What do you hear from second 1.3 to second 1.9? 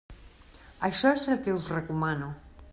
el que us